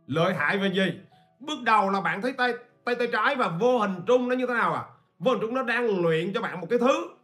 [0.06, 1.00] Lợi hại về gì?
[1.40, 2.52] Bước đầu là bạn thấy tay
[2.84, 4.84] tay tay trái và vô hình trung nó như thế nào à?
[5.18, 7.19] Vô hình trung nó đang luyện cho bạn một cái thứ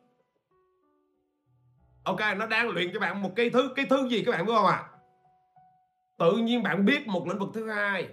[2.07, 4.53] ok nó đang luyện cho bạn một cái thứ cái thứ gì các bạn biết
[4.57, 4.83] không ạ?
[4.83, 4.89] À?
[6.19, 8.09] tự nhiên bạn biết một lĩnh vực thứ hai.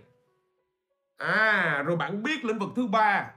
[1.17, 3.31] À rồi bạn biết lĩnh vực thứ ba.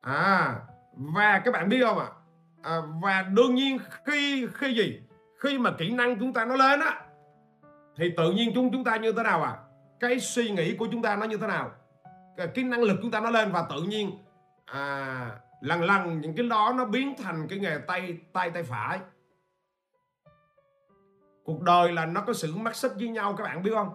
[0.00, 0.54] À
[0.92, 2.06] và các bạn biết không ạ?
[2.62, 5.00] À, và đương nhiên khi khi gì?
[5.38, 7.00] Khi mà kỹ năng chúng ta nó lên á
[7.96, 9.56] thì tự nhiên chúng chúng ta như thế nào à
[10.00, 11.70] cái suy nghĩ của chúng ta nó như thế nào?
[12.36, 14.10] Cái, cái năng lực chúng ta nó lên và tự nhiên
[14.66, 18.98] à, lần lần những cái đó nó biến thành cái nghề tay tay tay phải
[21.50, 23.94] cuộc đời là nó có sự mắc xích với nhau, các bạn biết không?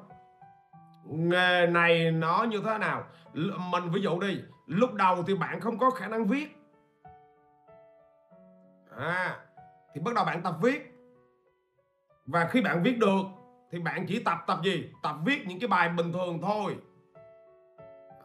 [1.06, 3.04] Nghề này nó như thế nào?
[3.72, 6.58] Mình ví dụ đi, lúc đầu thì bạn không có khả năng viết.
[8.98, 9.38] À
[9.94, 10.92] thì bắt đầu bạn tập viết.
[12.26, 13.24] Và khi bạn viết được,
[13.72, 14.90] thì bạn chỉ tập tập gì?
[15.04, 16.76] Tập viết những cái bài bình thường thôi.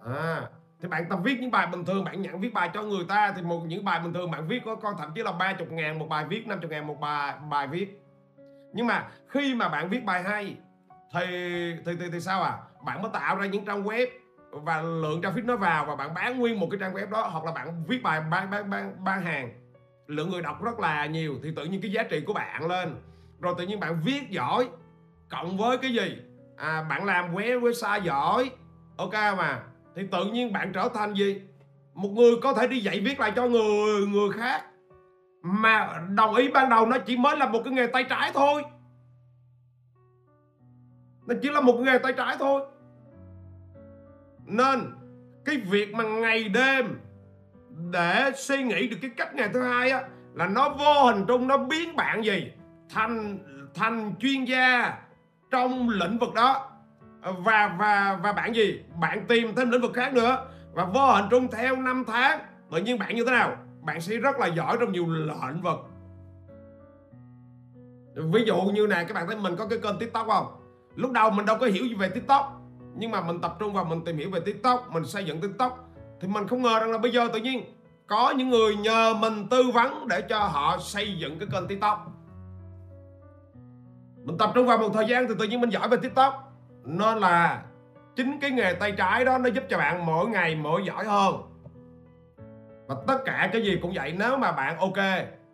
[0.06, 0.48] À
[0.80, 3.32] thì bạn tập viết những bài bình thường, bạn nhận viết bài cho người ta,
[3.36, 5.98] thì một, những bài bình thường bạn viết có con thậm chí là 30 ngàn
[5.98, 8.02] một bài viết 50 ngàn một bài bài viết
[8.72, 10.56] nhưng mà khi mà bạn viết bài hay
[11.14, 11.26] thì
[11.86, 12.58] thì thì, thì sao à?
[12.84, 14.06] Bạn mới tạo ra những trang web
[14.50, 17.44] và lượng traffic nó vào và bạn bán nguyên một cái trang web đó hoặc
[17.44, 19.50] là bạn viết bài bán bán bán, bán hàng.
[20.06, 22.96] Lượng người đọc rất là nhiều thì tự nhiên cái giá trị của bạn lên.
[23.40, 24.68] Rồi tự nhiên bạn viết giỏi
[25.30, 26.18] cộng với cái gì?
[26.56, 28.50] À, bạn làm web website giỏi.
[28.96, 29.62] Ok mà
[29.96, 31.42] thì tự nhiên bạn trở thành gì?
[31.94, 34.64] Một người có thể đi dạy viết lại cho người người khác
[35.42, 38.62] mà đồng ý ban đầu nó chỉ mới là một cái nghề tay trái thôi.
[41.26, 42.62] Nó chỉ là một nghề tay trái thôi.
[44.46, 44.80] Nên,
[45.44, 47.00] cái việc mà ngày đêm
[47.90, 50.02] để suy nghĩ được cái cách ngày thứ hai á,
[50.34, 52.52] là nó vô hình trung nó biến bạn gì
[52.90, 53.38] thành
[53.74, 54.98] thành chuyên gia
[55.50, 56.70] trong lĩnh vực đó.
[57.22, 58.82] Và và và bạn gì?
[59.00, 60.46] Bạn tìm thêm lĩnh vực khác nữa.
[60.72, 63.56] Và vô hình trung theo năm tháng, tự nhiên bạn như thế nào?
[63.82, 65.78] Bạn sẽ rất là giỏi trong nhiều lĩnh vực.
[68.14, 70.46] Ví dụ như này các bạn thấy mình có cái kênh tiktok không?
[70.94, 72.60] Lúc đầu mình đâu có hiểu gì về tiktok,
[72.94, 75.88] nhưng mà mình tập trung vào mình tìm hiểu về tiktok, mình xây dựng tiktok,
[76.20, 77.64] thì mình không ngờ rằng là bây giờ tự nhiên
[78.06, 82.06] có những người nhờ mình tư vấn để cho họ xây dựng cái kênh tiktok.
[84.24, 86.52] Mình tập trung vào một thời gian thì tự nhiên mình giỏi về tiktok.
[86.84, 87.62] Nên là
[88.16, 91.34] chính cái nghề tay trái đó, nó giúp cho bạn mỗi ngày, mỗi giỏi hơn
[92.90, 94.98] và tất cả cái gì cũng vậy, nếu mà bạn ok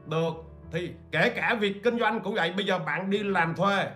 [0.06, 0.32] được,
[0.72, 3.86] thì kể cả việc kinh doanh cũng vậy, bây giờ bạn đi làm thuê.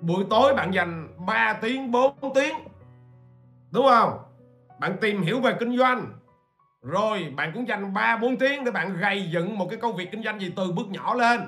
[0.00, 2.56] Buổi tối bạn dành 3 tiếng 4 tiếng,
[3.70, 4.18] đúng không?
[4.78, 6.06] Bạn tìm hiểu về kinh doanh,
[6.82, 10.08] rồi bạn cũng dành 3 4 tiếng để bạn gây dựng một cái công việc
[10.12, 11.40] kinh doanh gì từ bước nhỏ lên.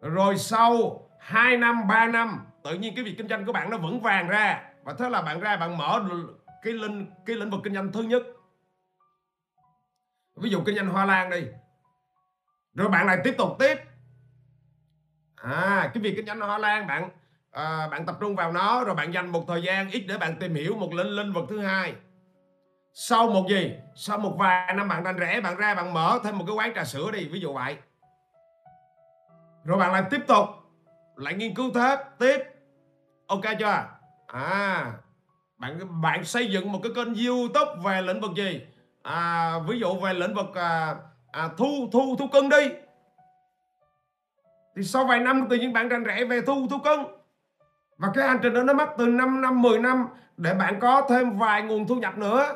[0.00, 3.76] Rồi sau 2 năm 3 năm, tự nhiên cái việc kinh doanh của bạn nó
[3.76, 4.62] vững vàng ra.
[4.84, 6.02] Và thế là bạn ra bạn mở
[6.62, 8.22] cái lĩnh cái lĩnh vực kinh doanh thứ nhất
[10.40, 11.46] ví dụ kinh doanh hoa lan đi.
[12.74, 13.78] Rồi bạn lại tiếp tục tiếp.
[15.36, 17.10] À cái việc kinh doanh hoa lan bạn
[17.50, 20.36] à, bạn tập trung vào nó rồi bạn dành một thời gian ít để bạn
[20.40, 21.94] tìm hiểu một lĩnh lĩnh vực thứ hai.
[22.94, 23.74] Sau một gì?
[23.94, 26.72] Sau một vài năm bạn đang rẽ bạn ra bạn mở thêm một cái quán
[26.74, 27.76] trà sữa đi ví dụ vậy.
[29.64, 30.48] Rồi bạn lại tiếp tục
[31.16, 32.38] lại nghiên cứu thêm tiếp.
[33.26, 33.84] Ok chưa?
[34.26, 34.92] À
[35.56, 38.66] bạn bạn xây dựng một cái kênh youtube về lĩnh vực gì?
[39.02, 40.94] À, ví dụ về lĩnh vực à,
[41.32, 42.68] à, thu thu thu cưng đi.
[44.76, 47.04] Thì sau vài năm tự nhiên bạn rành rẽ về thu thu cưng
[47.98, 51.06] và cái hành trình đó nó mất từ 5 năm 10 năm để bạn có
[51.08, 52.54] thêm vài nguồn thu nhập nữa.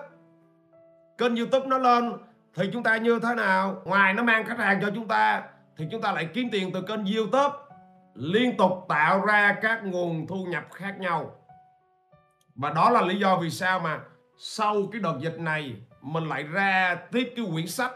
[1.19, 2.13] Kênh youtube nó lên
[2.55, 3.83] thì chúng ta như thế nào?
[3.85, 5.43] Ngoài nó mang khách hàng cho chúng ta
[5.77, 7.57] thì chúng ta lại kiếm tiền từ kênh youtube
[8.15, 11.35] liên tục tạo ra các nguồn thu nhập khác nhau.
[12.55, 14.01] Và đó là lý do vì sao mà
[14.39, 17.93] sau cái đợt dịch này mình lại ra tiếp cái quyển sách.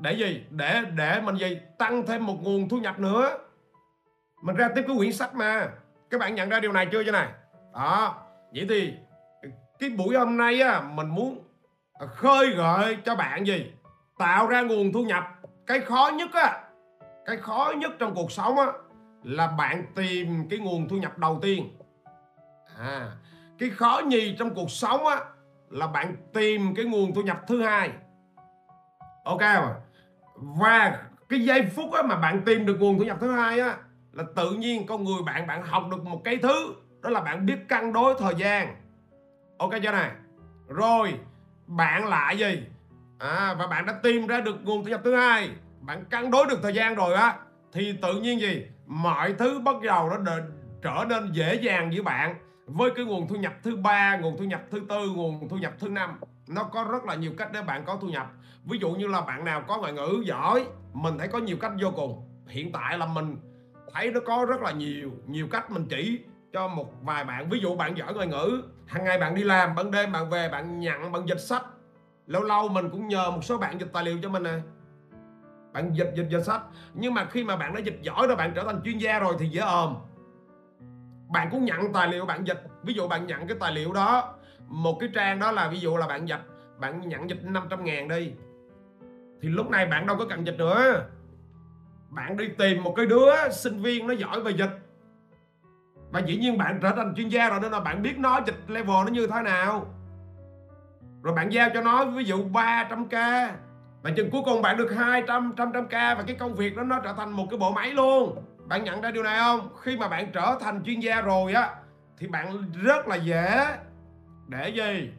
[0.00, 0.44] Để gì?
[0.50, 1.58] Để để mình gì?
[1.78, 3.38] Tăng thêm một nguồn thu nhập nữa.
[4.42, 5.68] Mình ra tiếp cái quyển sách mà.
[6.10, 7.28] Các bạn nhận ra điều này chưa chứ này?
[7.74, 8.16] Đó.
[8.54, 8.94] Vậy thì,
[9.78, 11.44] cái buổi hôm nay á, mình muốn
[12.14, 13.72] khơi gợi cho bạn gì?
[14.18, 15.24] Tạo ra nguồn thu nhập.
[15.66, 16.62] Cái khó nhất á,
[17.26, 18.66] cái khó nhất trong cuộc sống á,
[19.22, 21.76] là bạn tìm cái nguồn thu nhập đầu tiên.
[22.78, 23.10] À
[23.58, 25.20] cái khó nhì trong cuộc sống á
[25.74, 27.90] là bạn tìm cái nguồn thu nhập thứ hai.
[29.24, 29.74] Ok mà.
[30.34, 33.76] Và cái giây phút á mà bạn tìm được nguồn thu nhập thứ hai á
[34.12, 37.46] là tự nhiên con người bạn bạn học được một cái thứ đó là bạn
[37.46, 38.76] biết cân đối thời gian.
[39.58, 40.10] Ok chưa này?
[40.68, 41.14] Rồi
[41.66, 42.62] bạn lại gì?
[43.18, 46.46] À, và bạn đã tìm ra được nguồn thu nhập thứ hai bạn cân đối
[46.46, 47.36] được thời gian rồi á
[47.72, 48.66] thì tự nhiên gì?
[48.86, 50.36] Mọi thứ bắt đầu nó
[50.82, 52.34] trở nên dễ dàng với bạn
[52.66, 55.72] với cái nguồn thu nhập thứ ba, nguồn thu nhập thứ tư, nguồn thu nhập
[55.78, 58.32] thứ năm, nó có rất là nhiều cách để bạn có thu nhập.
[58.64, 61.72] Ví dụ như là bạn nào có ngoại ngữ giỏi, mình thấy có nhiều cách
[61.80, 62.28] vô cùng.
[62.48, 63.36] Hiện tại là mình
[63.94, 66.20] thấy nó có rất là nhiều nhiều cách mình chỉ
[66.52, 67.48] cho một vài bạn.
[67.48, 70.48] Ví dụ bạn giỏi ngoại ngữ hàng ngày bạn đi làm, ban đêm bạn về,
[70.48, 71.66] bạn nhận bạn dịch sách.
[72.26, 74.58] Lâu lâu mình cũng nhờ một số bạn dịch tài liệu cho mình nè.
[75.72, 76.62] Bạn dịch dịch dịch sách.
[76.94, 79.34] Nhưng mà khi mà bạn đã dịch giỏi rồi, bạn trở thành chuyên gia rồi
[79.38, 79.96] thì dễ ồm
[81.28, 82.62] bạn cũng nhận tài liệu bạn dịch.
[82.82, 84.34] Ví dụ bạn nhận cái tài liệu đó,
[84.68, 86.46] một cái trang đó là ví dụ là bạn dịch,
[86.78, 88.32] bạn nhận dịch 500 ngàn đi.
[89.42, 91.04] Thì lúc này bạn đâu có cần dịch nữa.
[92.10, 94.78] Bạn đi tìm một cái đứa sinh viên nó giỏi về dịch.
[96.10, 98.60] Và dĩ nhiên bạn trở thành chuyên gia rồi, nên là bạn biết nó dịch
[98.68, 99.86] level nó như thế nào.
[101.22, 103.48] Rồi bạn giao cho nó ví dụ 300k
[104.02, 107.00] và chừng cuối cùng bạn được 200 trăm k, và cái công việc đó nó
[107.04, 109.68] trở thành một cái bộ máy luôn bạn nhận ra điều này không?
[109.80, 111.74] Khi mà bạn trở thành chuyên gia rồi á
[112.18, 113.76] thì bạn rất là dễ
[114.48, 115.12] để gì?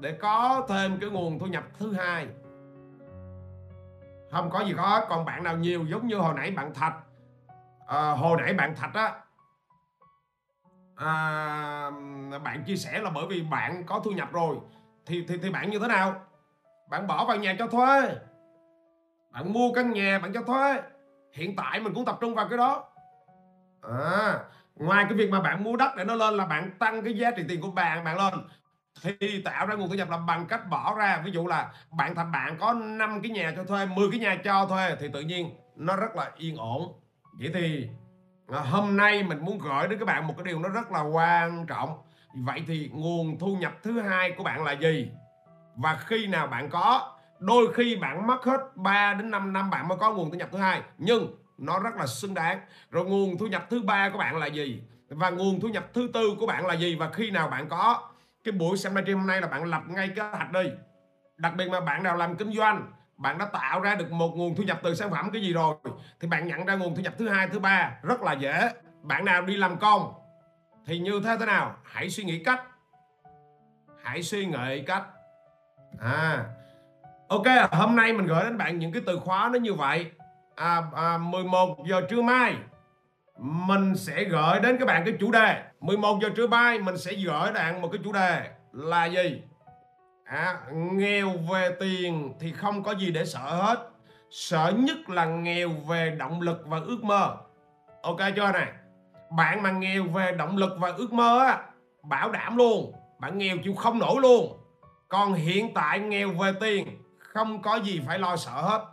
[0.00, 2.26] Để có thêm cái nguồn thu nhập thứ hai.
[4.30, 6.94] Không có gì khó còn bạn nào nhiều giống như hồi nãy bạn thạch?
[7.86, 9.14] À, hồi nãy bạn thạch á
[10.96, 11.90] à,
[12.44, 14.56] bạn chia sẻ là bởi vì bạn có thu nhập rồi
[15.06, 16.14] thì thì thì bạn như thế nào?
[16.90, 18.16] Bạn bỏ vào nhà cho thuê.
[19.30, 20.82] Bạn mua căn nhà bạn cho thuê.
[21.32, 22.91] Hiện tại mình cũng tập trung vào cái đó
[23.82, 24.38] à,
[24.76, 27.30] ngoài cái việc mà bạn mua đất để nó lên là bạn tăng cái giá
[27.30, 28.34] trị tiền của bạn bạn lên.
[29.02, 31.22] Thì tạo ra nguồn thu nhập là bằng cách bỏ ra.
[31.24, 34.36] Ví dụ là bạn thành bạn có 5 cái nhà cho thuê 10 cái nhà
[34.44, 36.92] cho thuê thì tự nhiên nó rất là yên ổn.
[37.40, 37.88] Vậy thì
[38.48, 41.00] à, hôm nay mình muốn gửi đến các bạn một cái điều nó rất là
[41.00, 41.98] quan trọng.
[42.34, 45.10] Vậy thì nguồn thu nhập thứ hai của bạn là gì?
[45.76, 49.88] Và khi nào bạn có đôi khi bạn mất hết 3 đến 5 năm bạn
[49.88, 50.82] mới có nguồn thu nhập thứ hai.
[50.98, 52.60] Nhưng nó rất là xứng đáng.
[52.90, 54.82] Rồi nguồn thu nhập thứ ba của bạn là gì?
[55.08, 56.96] Và nguồn thu nhập thứ tư của bạn là gì?
[56.96, 58.08] Và khi nào bạn có?
[58.44, 60.70] Cái buổi xem livestream hôm nay là bạn lập ngay kế hoạch đi.
[61.36, 64.54] Đặc biệt mà bạn nào làm kinh doanh, bạn đã tạo ra được một nguồn
[64.56, 65.74] thu nhập từ sản phẩm cái gì rồi,
[66.20, 68.70] thì bạn nhận ra nguồn thu nhập thứ hai, thứ ba rất là dễ.
[69.02, 70.14] Bạn nào đi làm công,
[70.86, 71.76] thì như thế thế nào?
[71.84, 72.62] Hãy suy nghĩ cách.
[74.02, 75.04] Hãy suy nghĩ cách.
[76.00, 76.44] À
[77.28, 80.10] ok, hôm nay mình gửi đến bạn những cái từ khóa nó như vậy
[80.62, 82.56] à, à, 11 giờ trưa mai
[83.38, 85.62] mình sẽ gửi đến các bạn cái chủ đề.
[85.80, 89.42] 11 giờ trưa mai mình sẽ gửi bạn một cái chủ đề là gì?
[90.24, 93.88] À, nghèo về tiền thì không có gì để sợ hết.
[94.30, 97.36] Sợ nhất là nghèo về động lực và ước mơ.
[98.02, 98.72] Ok chưa này
[99.30, 101.62] bạn mà nghèo về động lực và ước mơ á
[102.02, 104.58] bảo đảm luôn bạn nghèo chịu không nổi luôn.
[105.08, 108.91] Còn hiện tại nghèo về tiền không có gì phải lo sợ hết.